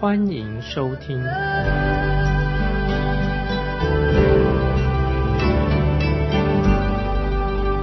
[0.00, 1.20] 欢迎收听。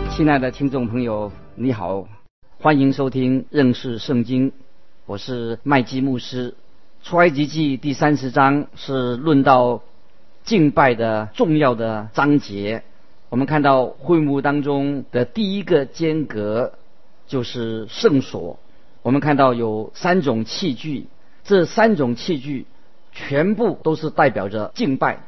[0.09, 2.07] 亲爱的听众朋友，你好，
[2.61, 4.53] 欢迎收听认识圣经，
[5.05, 6.55] 我是麦基牧师。
[7.03, 9.81] 出埃及记第三十章是论到
[10.45, 12.83] 敬拜的重要的章节。
[13.27, 16.71] 我们看到会幕当中的第一个间隔
[17.27, 18.57] 就是圣所。
[19.01, 21.07] 我们看到有三种器具，
[21.45, 22.65] 这三种器具
[23.13, 25.19] 全部都是代表着敬拜。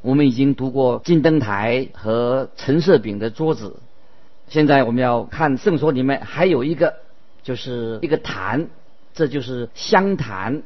[0.00, 3.76] 我们已经读过金灯台和陈设饼的桌子。
[4.48, 6.94] 现在我们要看圣所里面还有一个，
[7.42, 8.68] 就是一个坛，
[9.12, 10.62] 这就是香坛。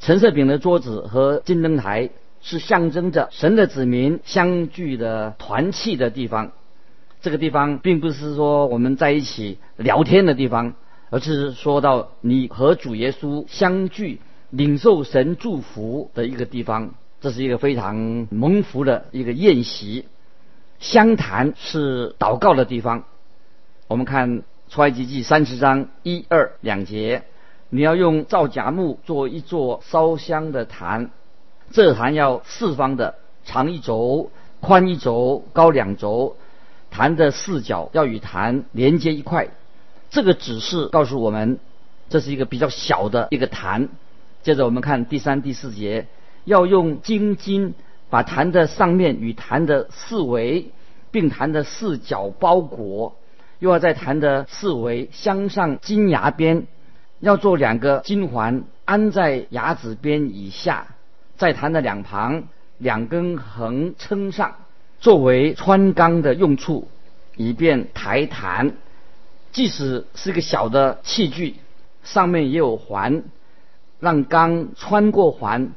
[0.00, 6.52] 陈设饼的桌子和金灯台是象征着神的子民相聚的团契的地方。
[7.20, 10.74] 这个地方并不是说我们在一起聊天的地方，
[11.10, 14.20] 而是说到你和主耶稣相聚、
[14.56, 16.94] 领受神祝福的一个地方。
[17.20, 20.06] 这是一个非常蒙福的一个宴席。
[20.78, 23.04] 香坛是祷告的地方。
[23.88, 27.22] 我们看出埃及记三十章一二两节，
[27.70, 31.10] 你要用皂荚木做一座烧香的坛，
[31.70, 36.36] 这坛要四方的，长一轴，宽一轴，高两轴，
[36.90, 39.48] 坛的四角要与坛连接一块。
[40.10, 41.58] 这个指示告诉我们，
[42.10, 43.88] 这是一个比较小的一个坛。
[44.44, 46.06] 接着我们看第三、第四节，
[46.44, 47.72] 要用金金
[48.10, 50.66] 把坛的上面与坛的四围，
[51.10, 53.16] 并坛的四角包裹。
[53.58, 56.66] 又要在坛的四围镶上金牙边，
[57.20, 60.88] 要做两个金环安在牙子边以下，
[61.38, 62.44] 在坛的两旁
[62.76, 64.56] 两根横撑上，
[65.00, 66.88] 作为穿钢的用处，
[67.36, 68.74] 以便抬坛。
[69.52, 71.54] 即使是个小的器具，
[72.02, 73.22] 上面也有环，
[74.00, 75.72] 让钢穿过环，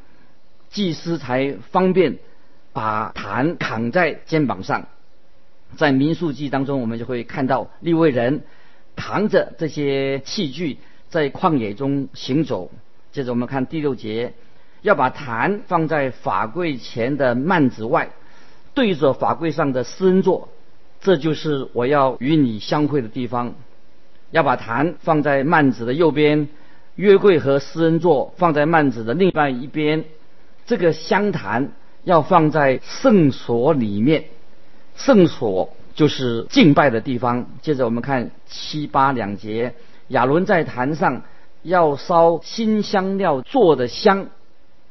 [0.69, 2.17] 祭司才方便
[2.73, 4.87] 把坛扛在肩膀上。
[5.75, 8.43] 在民数记当中，我们就会看到利未人
[8.95, 10.77] 扛着这些器具
[11.09, 12.71] 在旷野中行走。
[13.11, 14.33] 接着我们看第六节，
[14.81, 18.09] 要把坛放在法柜前的幔子外，
[18.73, 20.49] 对着法柜上的施恩座，
[21.01, 23.55] 这就是我要与你相会的地方。
[24.31, 26.47] 要把坛放在幔子的右边，
[26.97, 30.03] 约柜和施恩座放在幔子的另外一边。
[30.65, 31.71] 这个香坛
[32.03, 34.25] 要放在圣所里面。
[34.95, 37.45] 圣所就是敬拜的地方。
[37.61, 39.75] 接着我们看七八两节，
[40.09, 41.21] 亚伦在坛上
[41.63, 44.27] 要烧新香料做的香。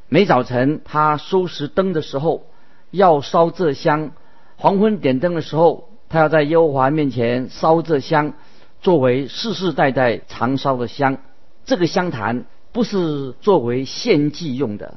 [0.09, 2.47] 每早晨他收拾灯的时候
[2.93, 4.11] 要烧这香；
[4.57, 8.33] 黄昏点灯的时候，他要在耶和华面前烧这香，
[8.81, 11.19] 作为世世代代常烧的香。
[11.67, 14.95] 这个香坛不是作为献祭用的。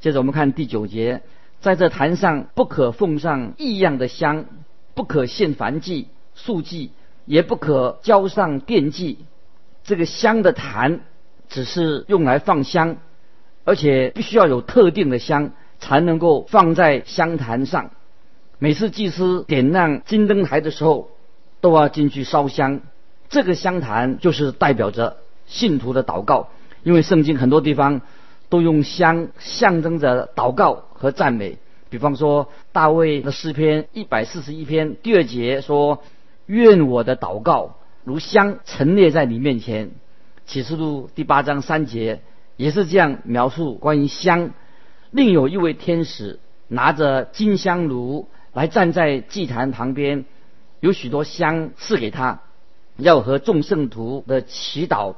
[0.00, 1.22] 接着我们看第九节。
[1.60, 4.44] 在这坛上不可奉上异样的香，
[4.92, 6.90] 不可献燔祭、素祭，
[7.24, 9.16] 也不可浇上奠祭。
[9.82, 11.00] 这个香的坛
[11.48, 12.98] 只是用来放香，
[13.64, 17.92] 而且必须要有特定的香才能够放在香坛上。
[18.58, 21.08] 每次祭司点亮金灯台的时候，
[21.62, 22.82] 都要进去烧香。
[23.30, 25.16] 这个香坛就是代表着
[25.46, 26.48] 信徒的祷告，
[26.82, 28.00] 因为圣经很多地方。
[28.50, 31.58] 都用香象征着祷告和赞美。
[31.88, 36.04] 比方说，大卫的诗篇一百四十一篇第二节说
[36.46, 39.90] ：“愿我的祷告如香陈列在你面前。”
[40.46, 42.20] 启示录第八章三节
[42.56, 44.50] 也是这样描述关于香。
[45.10, 46.38] 另有一位天使
[46.68, 50.26] 拿着金香炉来站在祭坛旁边，
[50.78, 52.42] 有许多香赐给他，
[52.98, 55.14] 要和众圣徒的祈祷。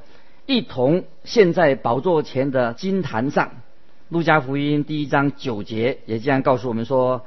[0.46, 3.48] 一同献在宝座前的金坛上，
[4.10, 7.26] 《路加福音》第一章九节也这样告诉我们说：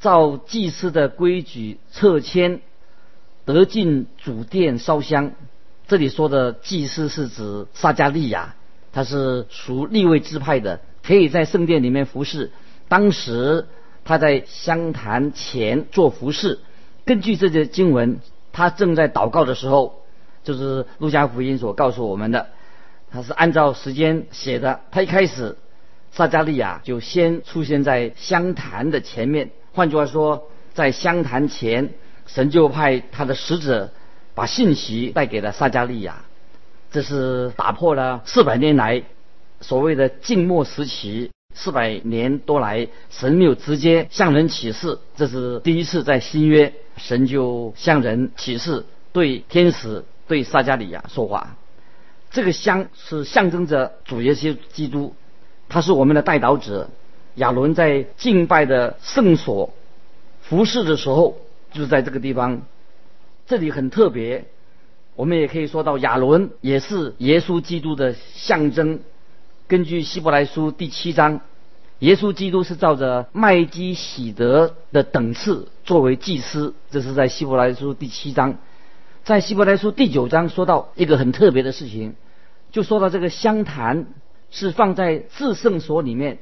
[0.00, 2.60] 照祭司的规矩撤签，
[3.44, 5.32] 得进主殿烧香。
[5.88, 8.54] 这里说的祭司是指撒加利亚，
[8.92, 12.52] 他是属立位支派的，可以在圣殿里面服侍。
[12.86, 13.66] 当时
[14.04, 16.60] 他在香坛前做服侍。
[17.04, 18.20] 根据这些经文，
[18.52, 20.03] 他正在祷告的时候。
[20.44, 22.46] 就是路加福音所告诉我们的，
[23.10, 24.80] 他是按照时间写的。
[24.92, 25.56] 他一开始
[26.12, 29.50] 撒加利亚就先出现在香坛的前面。
[29.72, 31.94] 换句话说，在香坛前，
[32.26, 33.90] 神就派他的使者
[34.34, 36.24] 把信息带给了撒加利亚。
[36.92, 39.02] 这是打破了四百年来
[39.60, 51.56] 所谓的静默时期，四百年多来神没有直接向人启示，这是第一次在新约神就向人启示，对天使对撒加利亚说话。
[52.30, 55.14] 这个香是象征着主耶稣基督。
[55.68, 56.90] 他是我们的代祷者，
[57.36, 59.72] 亚伦在敬拜的圣所
[60.42, 61.38] 服侍的时候，
[61.72, 62.62] 就在这个地方。
[63.46, 64.46] 这里很特别，
[65.16, 69.00] 我们也可以说到亚伦也是耶稣基督的象征。
[69.66, 71.40] 根据希伯来书第七章，
[72.00, 78.58] 耶稣基督是照着麦基喜德的等次作为祭司，这是在希伯来书第七章。
[79.24, 82.14] 在希伯来书第九章说到一个很特别的事情，
[82.70, 84.06] 就说到这个香坛。
[84.50, 86.38] 是放在至圣所里面，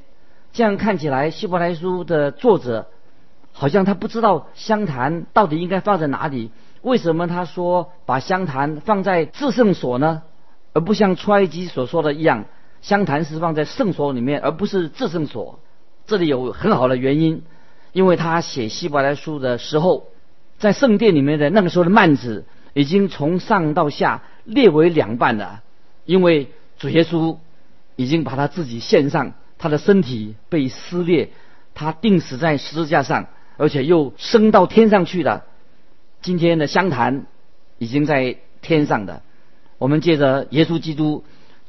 [0.51, 2.89] 这样看起来，希伯来书的作者
[3.53, 6.51] 好像他不知道香坛到底应该放在哪里。
[6.83, 10.21] 为什么他说把香坛放在至圣所呢？
[10.73, 12.45] 而不像出埃及所说的一样，
[12.83, 15.57] 香坛是放在圣所里面，而不是至圣所。
[16.05, 17.41] 这里有很好的原因，
[17.93, 20.05] 因为他写希伯来书的时候，
[20.59, 25.63] 在圣殿里面的那个时候的幔子已经从上到下裂为两半了，
[26.05, 27.37] 因为主耶稣。
[27.95, 31.29] 已经把他自己献上，他的身体被撕裂，
[31.75, 35.45] 他钉死在十字架上，而且又升到天上去了。
[36.19, 37.27] 今天的湘潭
[37.77, 39.21] 已经在天上的，
[39.77, 41.23] 我们借着耶稣基督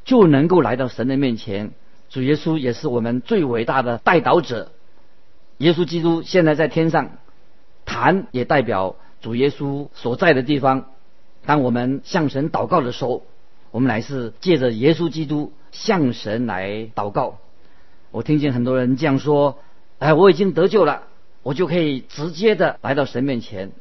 [0.07, 1.73] 就能够来到神的面前。
[2.09, 4.73] 主耶稣也是我们最伟大的代祷者。
[5.59, 7.19] 耶稣基督现在在天上，
[7.85, 10.87] 坛也代表主耶稣所在的地方。
[11.47, 13.23] 当我们向神祷告的时候，
[13.71, 15.53] 我们乃是借着耶稣基督。
[15.75, 17.39] 向神来祷告，
[18.13, 19.59] 我听见很多人这样说
[19.99, 21.03] ：“哎，我已经得救了，
[21.43, 23.73] 我就可以直接的来到神面前。”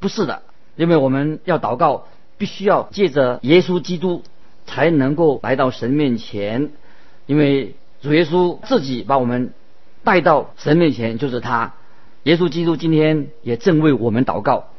[0.00, 0.40] 不是的，
[0.76, 2.06] 因为我们要祷告，
[2.38, 4.22] 必须要借着耶稣基督
[4.64, 6.70] 才能够来到神面前。
[7.26, 9.52] 因为主耶稣自己把我们
[10.04, 11.74] 带到神面前，就是他。
[12.22, 14.70] 耶稣基督今天也正为我们祷告。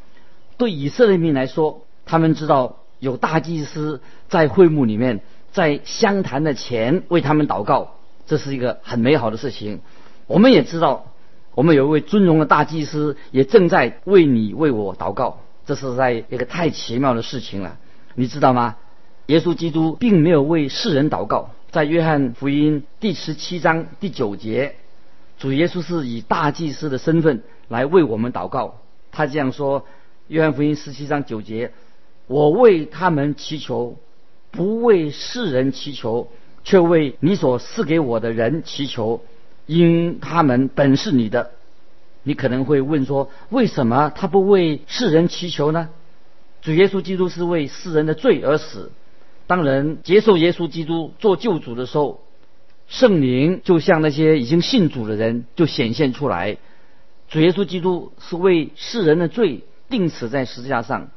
[0.56, 5.20] 对以色列民来说，他们知道有大祭司在会幕里面。
[5.52, 7.94] 在香坛的前为他们祷告，
[8.26, 9.82] 这是一个很美好的事情。
[10.26, 11.12] 我们也知道，
[11.54, 17.78] 我们有一位尊荣的大祭司也正在为你为我祷告，这是在一个太奇妙的事情了。
[18.16, 18.74] 你知道吗？
[19.26, 24.74] 耶稣基督并没有为世人祷告，在约翰福音第十七章第九节，
[25.38, 28.80] 主耶稣是以大祭司的身份来为我们祷告。
[29.12, 29.86] 他这样说：
[30.26, 31.70] 约翰福音十七章九节，
[32.26, 33.98] 我为他们祈求。
[34.56, 36.28] 不为世人祈求，
[36.62, 39.20] 却为你所赐给我的人祈求，
[39.66, 41.50] 因他们本是你的。
[42.22, 45.88] 你可能会问说，为什么他不为世人祈求呢？
[46.62, 48.92] 主耶稣基督是为世人的罪而死。
[49.48, 52.20] 当人接受耶稣基督做救主的时候，
[52.86, 56.58] 圣灵就像那些已经信主的人就显现出来。
[57.28, 61.10] 主耶稣基督是为世人的罪定死在十字架上，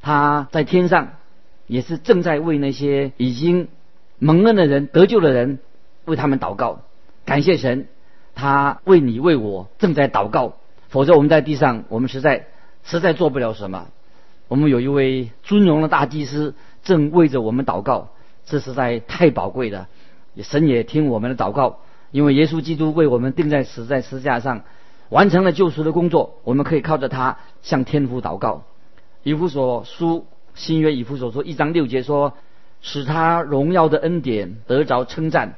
[0.00, 1.12] 他在天上。
[1.66, 3.68] 也是正在为那些已经
[4.18, 5.60] 蒙恩的人、得救的人
[6.04, 6.80] 为他们祷告，
[7.24, 7.86] 感谢神，
[8.34, 10.54] 他为你为我正在祷告。
[10.88, 12.46] 否则我们在地上，我们实在
[12.82, 13.86] 实在做不了什么。
[14.48, 18.08] 我们有一位尊荣的大祭司正为着我们祷告，
[18.44, 19.86] 这实在太宝贵了。
[20.42, 21.78] 神也听我们的祷告，
[22.10, 24.62] 因为耶稣基督为我们钉在死在十字架上，
[25.08, 28.64] 完成了救赎的工作，我们可以靠着他向天父祷告。
[29.22, 30.26] 以弗所书。
[30.52, 32.36] 新约以弗所说一章六节说，
[32.82, 35.54] 使他荣耀的恩典得着称赞。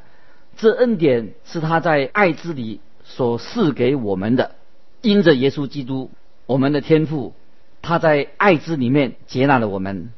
[0.56, 4.54] 这恩典是他在爱之里所赐给我们的，
[5.00, 6.10] 因着耶稣基督，
[6.44, 7.32] 我们的天父，
[7.80, 10.12] 他在爱之里面接纳了我们。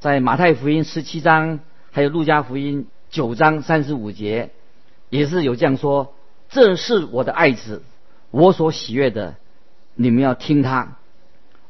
[0.00, 4.50] 在马太福音十七章，还有路加福音九章三十五节，
[5.08, 6.14] 也是有这样说：
[6.50, 7.82] 这是我的爱子，
[8.30, 9.34] 我所喜悦的，
[9.94, 10.98] 你们要听他。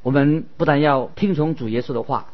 [0.03, 2.27] 我们不但要听从主耶稣的话。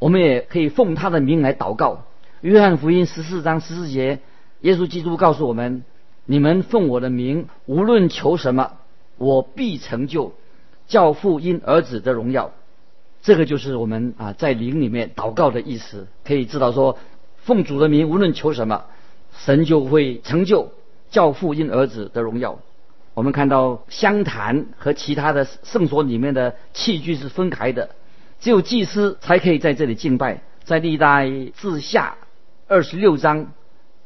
[0.00, 2.04] 我们也可以奉他的名来祷告。
[2.42, 4.18] 约翰福音十四章十四节，
[4.60, 5.82] 耶稣基督告诉我们
[6.26, 8.72] ：“你们奉我的名，无论求什么，
[9.16, 10.34] 我必成就，
[10.86, 12.50] 教父因儿子的荣耀。”
[13.22, 16.06] 这个就是我们啊在灵里面祷告的意思。
[16.24, 16.98] 可以知道说，
[17.38, 18.84] 奉主的名，无论求什么，
[19.32, 20.72] 神就会成就，
[21.08, 22.58] 教父因儿子的荣耀。
[23.14, 27.90] 我们看到香坛和其他的圣所里面的器具是分开的。
[28.40, 30.42] 只有祭司才可以在这里敬拜。
[30.64, 32.16] 在历代志下
[32.68, 33.52] 二十六章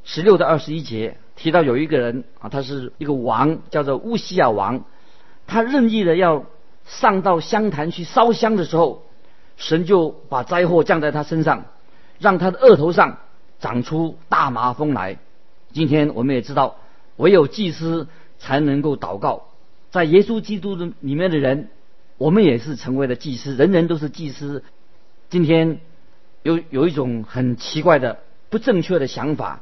[0.02, 4.84] 十六到二十一节提到有一个人啊，他是一个王，叫做乌西亚王，
[5.46, 6.44] 他任意的要
[6.84, 9.04] 上到香坛去烧香的时候，
[9.56, 11.66] 神就把灾祸降在他身上，
[12.18, 13.18] 让他的额头上
[13.60, 15.18] 长出大麻风来。
[15.72, 16.76] 今天我们也知道，
[17.16, 19.44] 唯有祭司才能够祷告，
[19.90, 21.68] 在耶稣基督的里面的人，
[22.16, 24.62] 我们也是成为了祭司，人人都是祭司。
[25.28, 25.80] 今天
[26.42, 28.18] 有有一种很奇怪的、
[28.48, 29.60] 不正确的想法。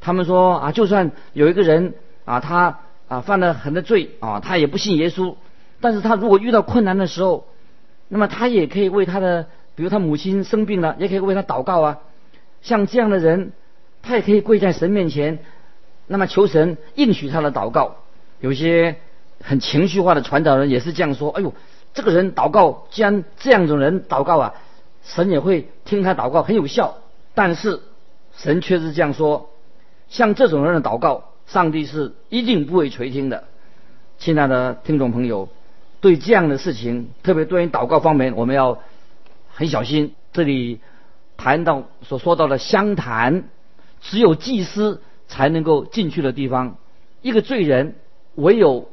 [0.00, 5.36] 他们说啊，就算有一个人啊，他啊犯了很多罪啊，他也不信耶稣，
[5.80, 7.46] 但是他如果遇到困难的时候，
[8.08, 11.98] 那么他也可以为他的，比如他母亲生病了，也可以为他祷告啊。
[12.62, 13.52] 像这样的人，
[14.02, 15.38] 他也可以跪在神面前，
[16.08, 17.96] 那么求神应许他的祷告。
[18.40, 18.96] 有些
[19.42, 21.54] 很情绪化的传道人也是这样说：，哎呦，
[21.94, 24.54] 这个人祷告，既然这样种人祷告啊，
[25.04, 26.98] 神也会听他祷告，很有效。
[27.34, 27.80] 但是
[28.36, 29.50] 神却是这样说。
[30.08, 33.44] 像这种人的祷告，上帝是一定不会垂听的。
[34.18, 35.48] 亲爱的听众朋友，
[36.00, 38.78] 对这样的事情，特别对于祷告方面，我们要
[39.52, 40.14] 很小心。
[40.32, 40.80] 这里
[41.36, 43.44] 谈到所说到的相谈，
[44.00, 46.76] 只有祭司才能够进去的地方。
[47.22, 47.94] 一个罪人
[48.34, 48.88] 唯有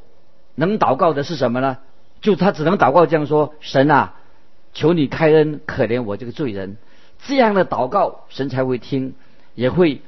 [0.54, 1.78] 能祷告的是什么呢？
[2.20, 4.14] 就他只能祷告这样说：“神啊，
[4.72, 6.76] 求你开恩，可怜我这个罪人。”
[7.26, 9.14] 这样的祷告，神才会听，
[9.56, 10.02] 也会。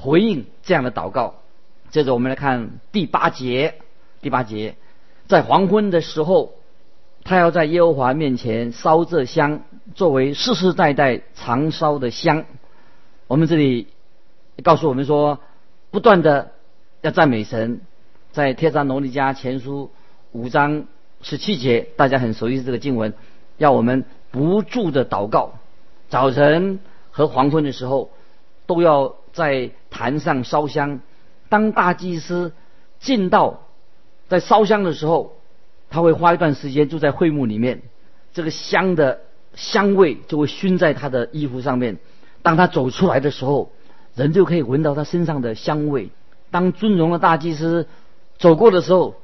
[0.00, 1.34] 回应这样的祷告。
[1.90, 3.74] 接着我们来看第八节。
[4.22, 4.76] 第八节，
[5.26, 6.52] 在黄昏的时候，
[7.24, 9.62] 他要在耶和华面前烧这香，
[9.96, 12.44] 作为世世代代常烧的香。
[13.26, 13.88] 我们这里
[14.62, 15.40] 告诉我们说，
[15.90, 16.52] 不断的
[17.00, 17.80] 要赞美神。
[18.32, 19.90] 在帖撒罗尼迦前书
[20.32, 20.84] 五章
[21.22, 23.14] 十七节，大家很熟悉这个经文，
[23.56, 25.54] 要我们不住的祷告，
[26.08, 26.80] 早晨
[27.10, 28.10] 和黄昏的时候
[28.66, 29.16] 都要。
[29.30, 31.00] 在坛上烧香，
[31.48, 32.50] 当大祭司
[32.98, 33.60] 进到
[34.26, 35.36] 在烧香的时候，
[35.90, 37.82] 他会花一段时间住在会幕里面，
[38.32, 39.20] 这个香的
[39.54, 41.98] 香味就会熏在他的衣服上面。
[42.42, 43.70] 当他走出来的时候，
[44.18, 46.10] 人就可以闻到他身上的香味。
[46.50, 47.86] 当尊荣的大祭司
[48.38, 49.14] 走过的时候，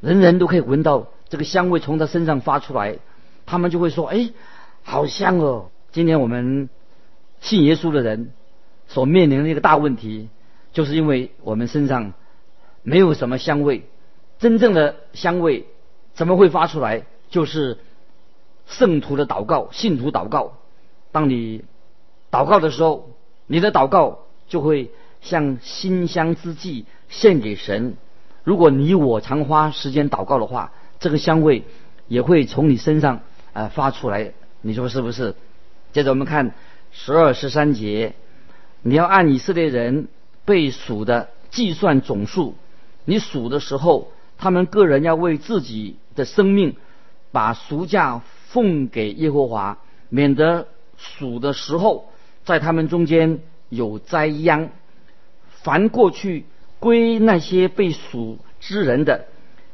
[0.00, 2.98] 人人都可以闻到这个香味从他身上发出来，
[3.46, 4.30] 他们就会说：“哎，
[4.84, 6.68] 好香哦！”今天我们
[7.40, 8.30] 信耶稣的人。
[8.88, 10.28] 所面临的一个大问题，
[10.74, 12.12] 就是因为我们身上
[12.82, 13.88] 没有什么香味，
[14.38, 15.66] 真正的香味
[16.12, 17.04] 怎么会发出来？
[17.30, 17.78] 就是
[18.66, 20.58] 圣徒的祷告，信徒祷告。
[21.10, 21.64] 当你
[22.30, 23.08] 祷告的时候，
[23.46, 24.18] 你的祷告
[24.52, 24.90] 就会
[25.22, 27.96] 像馨香之祭献给神。
[28.44, 31.64] 如果你我常花时间祷告的话，这个香味
[32.06, 33.22] 也会从你身上
[33.54, 34.34] 啊发出来。
[34.60, 35.34] 你说是不是？
[35.94, 36.52] 接着我们看
[36.90, 38.12] 十二十三节。
[38.82, 40.08] 你要按以色列人
[40.44, 42.54] 被数的计算总数，
[43.06, 46.76] 你数的时候，他们个人要为自己的生命
[47.30, 49.78] 把赎价奉给耶和华，
[50.10, 50.66] 免得
[50.98, 52.10] 数的时候
[52.44, 53.40] 在他们中间
[53.72, 54.68] 有灾殃。
[55.62, 56.44] 凡过去
[56.78, 59.24] 归那些被赎之人的，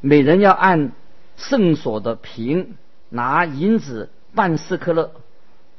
[0.01, 0.93] 每人要按
[1.37, 2.77] 圣所的平
[3.09, 5.11] 拿银子半四克勒，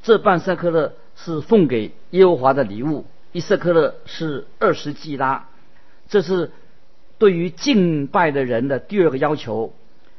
[0.04, 3.06] 这半四克勒是奉给耶和华的礼物。
[3.32, 5.48] 一四克勒是二十季拉，
[6.10, 6.52] 这是
[7.20, 9.74] 对于敬拜的人的第二个要求，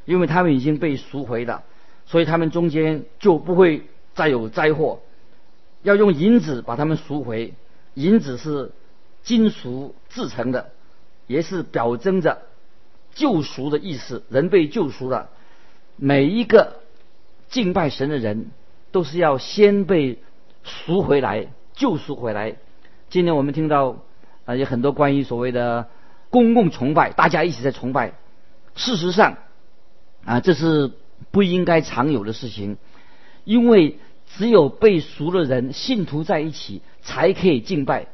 [0.05, 1.63] 因为他们已经被赎回了，
[2.05, 3.83] 所以他们中间就不会
[4.15, 5.01] 再有灾祸。
[5.83, 7.53] 要用银子把他们赎回，
[7.93, 8.71] 银子是
[9.23, 10.71] 金属制成的，
[11.27, 12.43] 也是表征着
[13.13, 14.23] 救赎的意思。
[14.29, 15.29] 人被救赎了，
[15.95, 16.81] 每一个
[17.49, 18.51] 敬拜神的人
[18.91, 20.19] 都是要先被
[20.63, 22.55] 赎回来，救赎回来。
[23.09, 24.03] 今天我们听到
[24.45, 25.87] 啊，有很多关于所谓的
[26.29, 28.13] 公共崇拜，大家一起在崇拜。
[28.75, 29.37] 事实上
[30.23, 30.91] 啊，这是
[31.31, 32.77] 不应该常有的事情，
[33.43, 33.99] 因为
[34.37, 38.07] 只有被赎的人、信徒在一起才可以敬拜。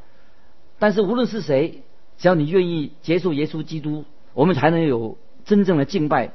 [0.80, 1.84] 但是无论是谁，
[2.18, 6.32] 只要你愿意接受耶稣基督，我们才能有真正的敬拜。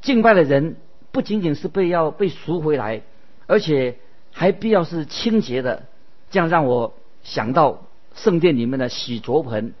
[0.00, 0.76] 敬拜的人
[1.12, 3.02] 不仅仅是被要被赎回来，
[3.46, 3.96] 而且
[4.32, 5.86] 还必要是清洁的。
[6.30, 6.94] 这样让我。
[7.26, 9.72] 想到圣殿里面的洗濯盆，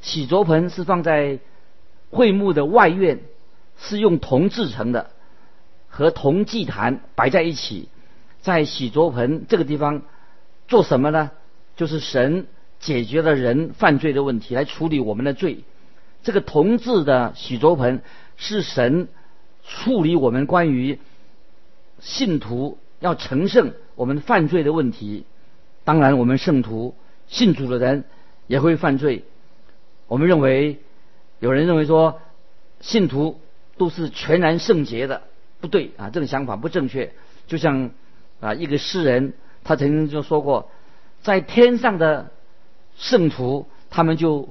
[0.00, 1.38] 洗濯盆是放在
[2.10, 3.20] 会幕的外院，
[3.78, 5.10] 是用铜制成的，
[5.88, 7.88] 和铜祭坛摆在一起。
[8.40, 10.02] 在洗濯盆这个地方
[10.68, 11.30] 做什么呢？
[11.76, 12.46] 就是神
[12.78, 15.64] 解决了人犯罪的问题，来处理我们的罪。
[16.22, 18.02] 这个铜制的洗濯盆
[18.36, 19.08] 是神
[19.64, 20.98] 处理我们关于
[22.00, 25.24] 信徒要成圣我们犯罪的问题。
[25.84, 26.94] 当然，我们圣徒
[27.26, 28.04] 信主的人
[28.46, 29.24] 也会犯罪。
[30.06, 30.78] 我们认为，
[31.38, 32.20] 有人认为说，
[32.80, 33.40] 信徒
[33.76, 35.22] 都是全然圣洁的，
[35.60, 37.12] 不对啊，这种想法不正确。
[37.46, 37.90] 就像
[38.40, 40.70] 啊，一个诗人他曾经就说过，
[41.22, 42.30] 在天上的
[42.96, 44.48] 圣徒，他们就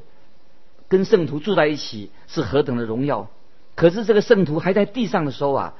[0.87, 3.27] 跟圣徒住在一起，是何等的荣耀。
[3.75, 5.73] 可是这个圣徒还在地上的时候啊，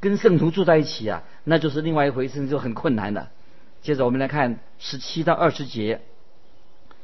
[0.00, 3.28] 跟圣徒住在一起啊，那就是另外一回事，就很困难的。
[3.82, 6.00] 接着我们来看十七到二十节，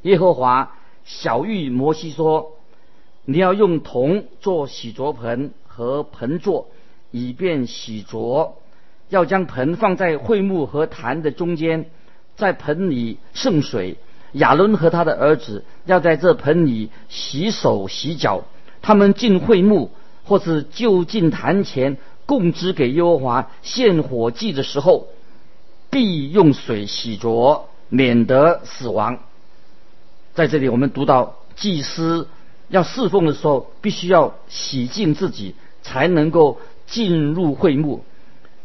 [0.01, 0.77] 耶和华。
[1.07, 2.57] 小谕摩西说
[3.25, 6.69] ：“你要用铜做洗濯盆和盆座，
[7.11, 8.53] 以便洗濯。
[9.09, 11.85] 要将盆放在会幕和坛的中间，
[12.35, 13.97] 在盆里盛水。
[14.33, 18.43] 亚伦和他的儿子要在这盆里洗手洗脚。
[18.81, 19.91] 他们进会幕
[20.25, 25.07] 或是就近坛前供职给耶和华献火祭的时候，
[25.89, 29.19] 必用水洗濯，免得死亡。”
[30.35, 32.27] 在这里，我们读到祭司
[32.67, 38.03] 要侍奉的时候，必须要洗净自己，才能够进入会幕。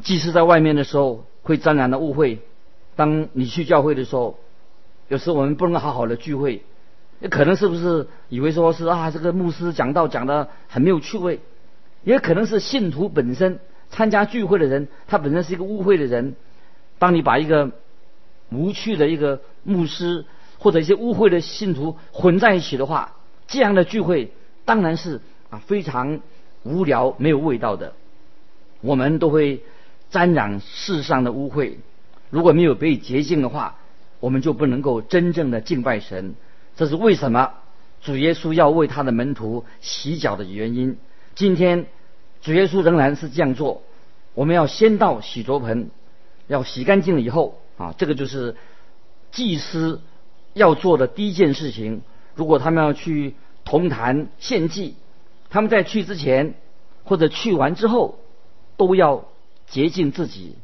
[0.02, 2.38] 祭司在外面的时候会沾染了污秽。
[2.96, 4.38] 当你去教会的时候，
[5.08, 6.62] 有时我们不能好好的聚会，
[7.20, 11.40] 也可能是不是以为说是啊，这个牧师讲道讲的很没有趣味，
[12.04, 13.58] 也可能是信徒本身
[13.90, 16.34] 参加聚会的人，他本身是一个污秽的人。
[16.98, 17.70] 当你把一个
[18.50, 20.26] 无趣的一个牧师，
[20.58, 23.14] 或者一些污秽的信徒混在一起的话，
[23.46, 24.32] 这样的聚会
[24.66, 26.20] 当然是啊非常
[26.62, 27.94] 无聊、没有味道的。
[28.82, 29.62] 我们都会
[30.10, 31.74] 沾染世上的污秽，
[32.30, 33.76] 如果没有被洁净的话，
[34.18, 36.34] 我们就不能够真正的敬拜神。
[36.76, 37.54] 这是为什么
[38.00, 40.98] 主耶稣要为他的门徒洗脚的原因。
[41.34, 41.86] 今天
[42.42, 43.82] 主耶稣仍然是这样做。
[44.34, 45.90] 我们要先到洗濯盆，
[46.46, 48.56] 要洗干净了以后啊，这个就是
[49.32, 50.00] 祭司。
[50.52, 52.02] 要做的第一件事情，
[52.34, 54.96] 如果他们要去同坛献祭，
[55.48, 56.54] 他们在去之前
[57.04, 58.18] 或者去完之后，
[58.76, 59.26] 都要
[59.70, 60.56] 洁净自己。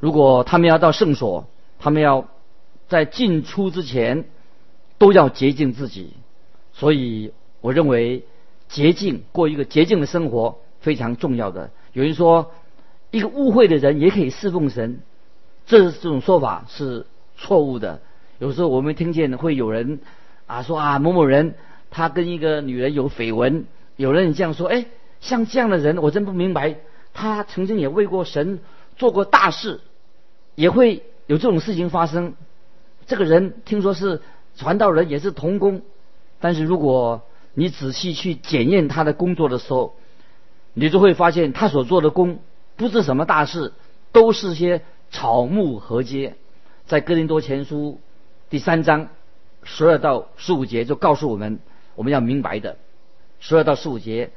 [0.00, 1.46] 如果他们要到圣所，
[1.78, 2.26] 他们要
[2.88, 4.24] 在进出之前
[4.98, 6.14] 都要洁净自己。
[6.72, 8.24] 所以，我认为
[8.68, 11.70] 洁净过一个洁净的生活非常重要的。
[11.92, 12.50] 有人说，
[13.10, 15.00] 一个误会的人也可以侍奉神，
[15.66, 18.00] 这这种说法是错误的。
[18.38, 20.00] 有时候我们听见会有人
[20.46, 21.54] 啊说啊某某人
[21.90, 23.66] 他跟一个女人有绯闻，
[23.96, 24.86] 有人这样说，哎，
[25.20, 26.78] 像这样的人我真不明白，
[27.12, 28.60] 他曾经也为过神
[28.96, 29.80] 做过大事，
[30.54, 32.34] 也会有这种事情发生。
[33.06, 34.22] 这个人听说是
[34.56, 35.82] 传道人，也是童工，
[36.40, 37.22] 但是如果
[37.54, 39.94] 你仔细去检验他的工作的时候，
[40.74, 42.38] 你就会发现他所做的工
[42.76, 43.72] 不是什么大事，
[44.12, 46.32] 都是些草木禾秸，
[46.86, 48.00] 在哥林多前书。
[48.48, 49.08] 第三章
[49.62, 51.58] 十二到十五节就告诉我们，
[51.94, 52.78] 我们要明白的。
[53.40, 54.30] 十二到十五节，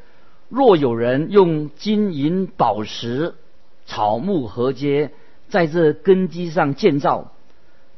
[0.49, 3.35] 若有人用金银宝石、
[3.85, 5.09] 草木禾秸
[5.49, 7.31] 在这根基上建造，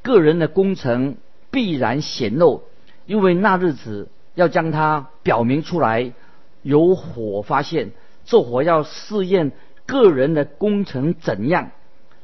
[0.02, 1.18] 个人的工程
[1.52, 2.64] 必然显露，
[3.06, 6.14] 因为那日子要将它表明出来，
[6.62, 7.92] 有火发现，
[8.26, 9.52] 这火要试验
[9.86, 11.72] 个人的工程怎样。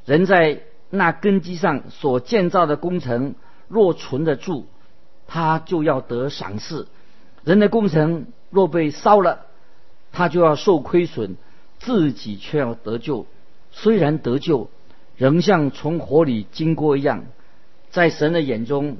[0.05, 3.35] 人在那根基上所建造的工程。
[3.69, 4.67] 若存得住，
[5.25, 6.85] 他就要得赏赐；
[7.43, 9.47] 人的工程若被烧了，
[10.13, 11.35] 他就要受亏损，
[11.79, 13.25] 自己却要得救。
[13.71, 14.69] 虽然得救，
[15.17, 17.25] 仍像从火里经过一样。
[17.91, 18.95] 在神的眼中，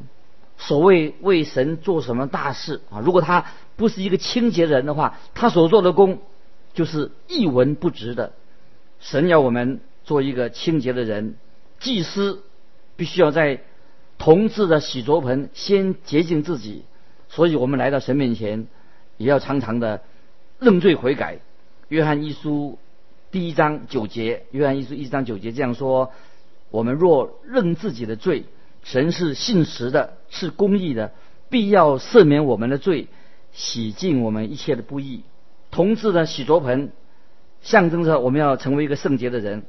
[0.57, 2.99] 所谓为神做什么大事啊？
[2.99, 3.45] 如果他
[3.77, 6.19] 不是一个清洁人的话，他所做的功
[6.73, 8.33] 就是一文不值的。
[8.99, 11.35] 神要我们做一个清洁的人，
[11.79, 12.43] 祭司
[12.97, 13.61] 必须要在。
[14.19, 16.85] 铜制的洗濯盆先洁净自己，
[17.27, 18.67] 所以我们来到神面前，
[19.17, 20.01] 也要常常的
[20.63, 21.39] 认罪悔改。
[21.89, 22.79] 约翰一书
[23.31, 26.11] 第一章九节，约翰一书一章九节这样说：
[26.71, 28.45] 我们若认自己的罪，
[28.83, 31.11] 神是信实的，是公义的，
[31.49, 33.07] 必要赦免我们的罪，
[33.51, 35.23] 洗净我们一切的不义。
[35.69, 36.91] 同志的洗濯盆
[37.61, 39.63] 象征着我们要成为一个圣洁的人。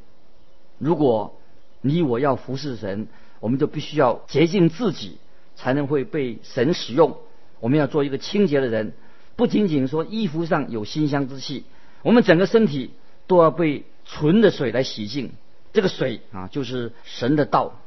[0.78, 1.38] 如果
[1.80, 3.08] 你我要服侍神。
[3.40, 5.18] 我们就必须要洁净自己，
[5.54, 7.18] 才能会被神使用。
[7.60, 8.94] 我们要做一个清洁的人，
[9.36, 11.64] 不仅仅说衣服上有馨香之气，
[12.02, 12.92] 我们整个身体
[13.26, 15.32] 都要被纯的水来洗净。
[15.72, 17.80] 这个水啊，就是神的道。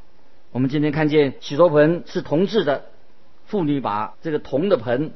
[0.52, 2.86] 我们今天看见洗濯盆是铜制的，
[3.46, 5.12] 妇女把这个铜的盆，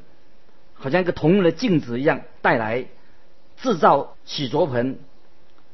[0.74, 2.86] 好像一个铜的镜子一样带来
[3.56, 4.98] 制造洗濯盆。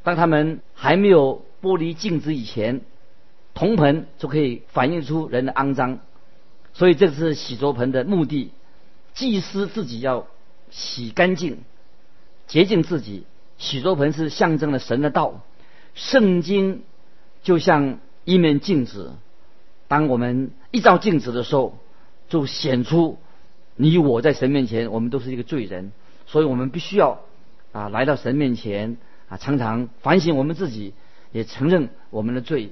[0.02, 2.80] 当他们还没有玻璃镜子以前。
[3.54, 5.98] 铜盆就可以反映出人的肮脏，
[6.74, 8.52] 所以这是洗濯盆的目的。
[9.14, 10.28] 祭司自己要
[10.70, 11.58] 洗干净、
[12.46, 13.24] 洁净自己。
[13.58, 15.40] 洗濯盆是象征了神的道，
[15.94, 16.84] 圣经
[17.42, 19.14] 就像一面镜子。
[19.88, 21.76] 当我们一照镜子的时候，
[22.28, 23.18] 就显出
[23.74, 25.90] 你我在神面前，我们都是一个罪人。
[26.26, 27.20] 所以我们必须要
[27.72, 28.96] 啊来到神面前
[29.28, 30.94] 啊，常常反省我们自己，
[31.32, 32.70] 也承认我们的罪，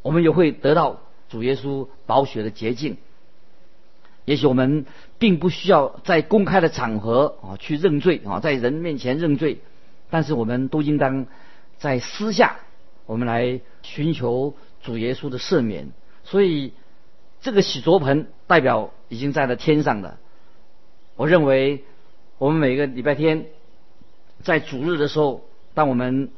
[0.00, 2.96] 我们也会得到主耶稣宝血的洁净。
[4.24, 4.86] 也许我们
[5.18, 9.60] 并不需要在公开的场合啊去认罪啊，在人面前认罪。
[10.10, 11.26] 但是我们都应当
[11.78, 12.56] 在私下，
[13.06, 15.88] 我们来寻求主耶稣的赦免。
[16.22, 16.72] 所以
[17.40, 20.18] 这个洗濯盆代表已经在了天上的。
[21.16, 21.84] 我认为
[22.38, 23.46] 我们每个礼拜天
[24.42, 26.30] 在主日的时候，当我们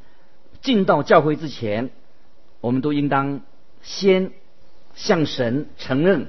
[0.63, 1.91] 进到教会之前，
[2.61, 3.43] 我们都应当
[3.83, 4.31] 先
[4.95, 6.29] 向神承认，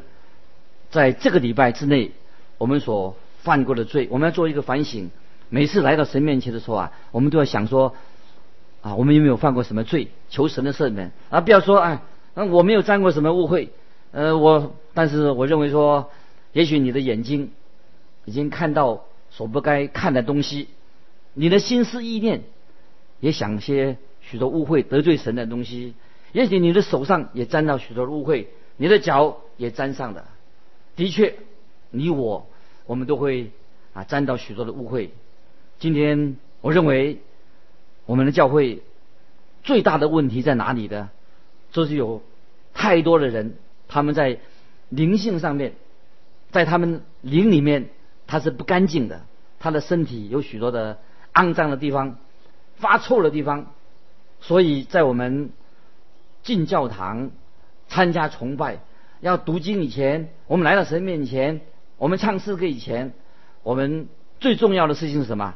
[0.95, 2.12] 在这个礼拜之内
[2.58, 5.12] 我们所犯过的罪，我们要做一个反省。
[5.49, 7.93] 每次来到神面前的时候啊，我们都要想说，
[8.81, 10.08] 啊，我们有没有犯过什么罪？
[10.29, 11.41] 求神的赦免啊！
[11.41, 11.99] 不要说哎，
[12.34, 13.71] 我没有沾过什么误会，
[14.12, 16.10] 呃，我，但是我认为说，
[16.53, 17.51] 也许你的眼睛
[18.23, 20.69] 已经看到所不该看的东西，
[21.34, 22.43] 你的心思意念
[23.19, 25.93] 也想些许多误会得罪神的东西，
[26.31, 30.25] 也许你的手上也沾到许多误会，你的脚也沾上的。
[30.95, 31.36] 的确，
[31.91, 32.47] 你我
[32.86, 33.51] 我们都会
[33.93, 35.12] 啊沾到许多的误会。
[35.79, 37.21] 今天我认为
[38.05, 38.81] 我们的教会
[39.63, 41.10] 最大的问题在哪里呢？
[41.71, 42.21] 就是有
[42.73, 43.55] 太多的人，
[43.89, 44.39] 他们在
[44.88, 45.73] 灵性上面，
[46.51, 47.89] 在他们灵里面
[48.27, 49.25] 他是不干净的，
[49.60, 50.99] 他的身体有许多的
[51.34, 52.17] 肮脏的地方、
[52.77, 53.73] 发臭的地方，
[54.39, 55.49] 所以在我们
[56.43, 57.31] 进教堂、
[57.89, 58.79] 参加崇拜、
[59.21, 61.62] 要读经以前，我们来到神面前，
[61.97, 63.13] 我们唱诗歌以前，
[63.63, 64.08] 我们
[64.39, 65.56] 最重要的事情是什么？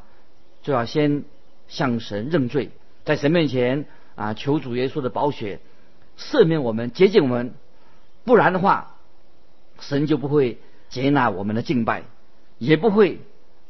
[0.61, 1.23] 就要先
[1.67, 2.71] 向神认罪，
[3.05, 5.59] 在神面前啊求主耶稣的宝血
[6.17, 7.53] 赦免我们、洁净我们，
[8.25, 8.95] 不然的话，
[9.79, 10.57] 神就不会
[10.89, 12.03] 接纳我们的敬拜，
[12.57, 13.19] 也不会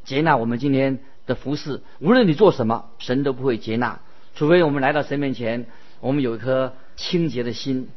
[0.04, 1.82] 接纳我们今天的服饰。
[2.00, 4.00] 无论你做什么，神都不会接纳，
[4.34, 5.68] 除非我们来到神面前，
[6.00, 7.90] 我们有一颗清洁的心。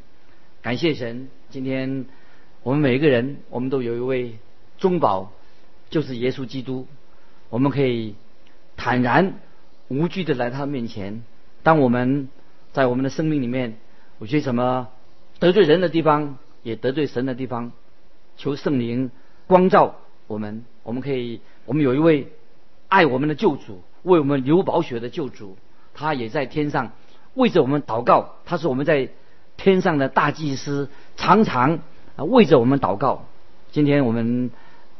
[0.60, 2.06] 感谢神，今天
[2.62, 4.38] 我们每一个人，我们都有一位
[4.78, 5.32] 中保，
[5.90, 6.86] 就是耶稣基督，
[7.50, 8.14] 我们可以。
[8.74, 9.34] 坦然
[9.88, 11.22] 无惧的来他面前。
[11.62, 12.30] 当我们
[12.72, 13.76] 在我们的生命里面，
[14.18, 14.88] 有些什么
[15.40, 17.72] 得罪人的地方，也得罪神的地方，
[18.38, 19.10] 求圣灵
[19.46, 19.96] 光照
[20.28, 20.64] 我们。
[20.82, 22.28] 我们可以，我们有一位
[22.88, 25.58] 爱我们的救主，为我们流宝血的救主，
[25.92, 26.92] 他也在天上
[27.34, 28.36] 为着我们祷告。
[28.46, 29.10] 他是我们在
[29.56, 31.80] 天上的大祭司，常常
[32.16, 33.26] 啊为着我们祷告。
[33.70, 34.50] 今天我们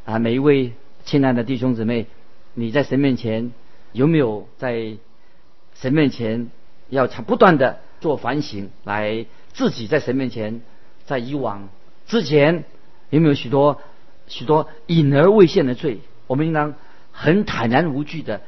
[0.04, 0.72] 啊每一位
[1.04, 2.06] 亲爱的弟兄姊妹，
[2.54, 3.52] 你在神面前。
[3.94, 4.96] 有没有在
[5.74, 6.50] 神面前
[6.88, 10.62] 要常不断的做反省，来自己在神面前，
[11.04, 11.68] 在以往
[12.06, 12.64] 之前
[13.10, 13.82] 有没有许多
[14.28, 16.00] 许多隐而未现的罪？
[16.26, 16.74] 我们应当
[17.10, 18.40] 很坦然无惧的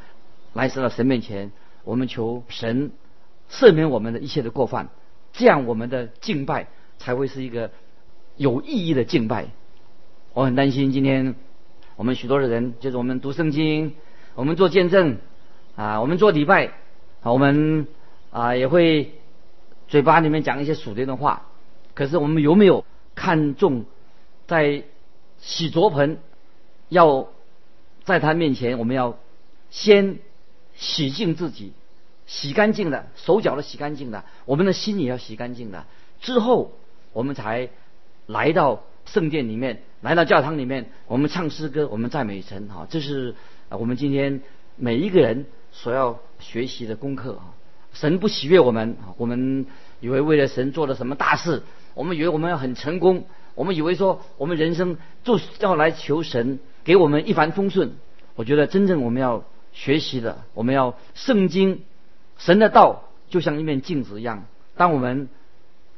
[0.55, 1.53] 来到神面前，
[1.85, 2.93] 我们求神
[3.51, 4.89] 赦免我们的一切的过犯，
[5.35, 7.71] 这样我们的敬拜才会是一个
[8.37, 9.49] 有意义的敬拜。
[10.33, 11.35] 我很担心今天
[11.97, 13.93] 我们许多的人，就是我们读圣经，
[14.35, 15.19] 我们做见证。
[15.77, 16.67] 啊，我们做礼拜，
[17.21, 17.89] 啊，我们
[18.31, 19.13] 啊也会
[19.89, 21.49] 嘴巴里面讲一些属灵的话，
[21.95, 22.85] 可是我们有没有
[23.17, 23.85] 看重
[24.47, 24.85] 在
[25.39, 26.19] 洗濯盆
[26.91, 27.27] 要
[28.05, 29.19] 在他面前，我们要
[29.69, 30.21] 先
[30.77, 31.73] 洗净自己，
[32.27, 35.87] 洗干净了，手脚都洗干净了，我们的心也要洗干净了，
[36.21, 36.73] 之后
[37.13, 37.69] 我们才
[38.27, 43.35] 来到圣殿里面，来到教堂里面，我们唱诗歌，我们赞美神，哈，这是
[43.69, 44.41] 我们今天
[44.77, 45.47] 每一个人。
[45.77, 47.51] 所要学习的功课啊，
[47.93, 49.67] 神不喜悦我们啊，我们
[49.99, 57.95] 以为为了神做了什么大事，我们以为我们要很成功，我们以为说我们人生就是要来求神给我们一帆风顺。
[58.37, 61.83] 我觉得真正我们要学习的，我们要圣经
[62.45, 64.45] 神的道就像一面镜子一样，
[64.77, 65.31] 当我们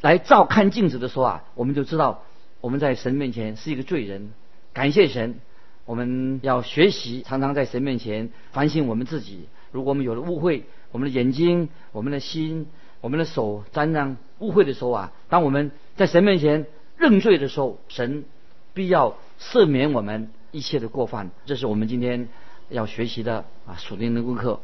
[0.00, 2.22] 来照看镜子的时候啊，我们就知道
[2.60, 4.30] 我们在神面前是一个罪人。
[4.72, 5.40] 感谢神，
[5.86, 9.48] 我们要学习常常在神面前反省我们自己。
[9.72, 12.68] 如果我们有了误会，我们的眼睛、我们的心、
[13.00, 18.24] 我们的手沾上误会的时候啊，当我们在神面前认罪的时候，神
[18.72, 21.32] 必要赦免我们一切的过犯。
[21.44, 22.28] 这是我们今天
[22.68, 24.60] 要学习的啊属灵的功课。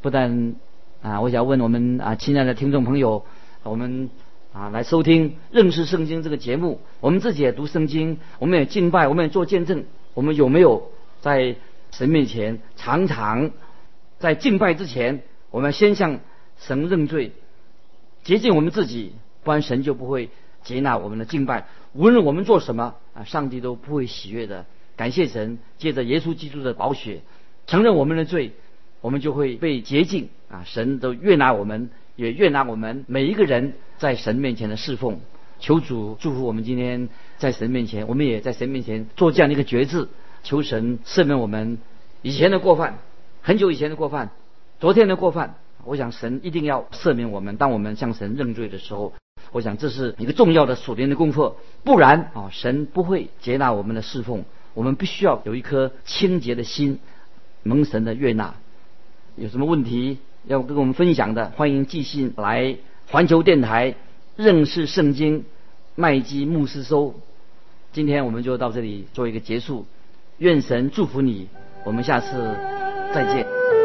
[0.00, 0.54] 不但
[1.02, 3.24] 啊，我想问我们啊亲爱的听众朋友，
[3.62, 4.10] 我们
[4.52, 10.90] 啊来收听认识圣经这个节目，我们自己也读圣经，我们也敬拜，我们也做见证，我们有没有？
[11.22, 11.56] 在
[11.90, 13.50] 神面前常常
[14.18, 16.20] 在敬拜之前，我们先向
[16.58, 17.32] 神认罪，
[18.22, 20.28] 洁净我们自己，不然神就不会
[20.62, 21.66] 接纳我们的敬拜。
[21.94, 24.66] 无论我们做什么啊，上帝都不会喜悦的。
[24.94, 27.22] 感谢神，借着耶稣基督的宝血，
[27.66, 28.52] 承认我们的罪，
[29.00, 30.62] 我们就会被洁净啊！
[30.64, 35.20] 神都悦纳我们，也悦纳我们每一个人在神面前的侍奉。
[35.58, 40.08] 求主祝福我们今天在神面前，我们也在神面前做这样的一个决志，
[40.42, 41.78] 求神赦免我们
[42.22, 42.98] 以前的过犯，
[43.42, 44.30] 很久以前的过犯，
[44.80, 45.56] 昨天的过犯。
[45.84, 49.12] 我想神一定要赦免我们，当我们向神认罪的时候，
[49.52, 54.44] 我想这是一个重要的属灵的功课，不然啊，神不会接纳我们的侍奉。
[54.74, 56.98] 我们必须要有一颗清洁的心，
[57.62, 58.56] 蒙神的悦纳。
[59.36, 62.76] 有什么问题要跟我们分享的，欢迎寄信来
[63.08, 63.94] 环球电台。
[64.36, 65.44] 认识圣经，
[65.94, 67.14] 麦基牧师收。
[67.92, 69.86] 今天我们就到这里做一个结束。
[70.38, 71.48] 愿神祝福你，
[71.84, 72.54] 我们下次
[73.14, 73.75] 再见。